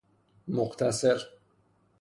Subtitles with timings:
[0.47, 1.19] مغتسل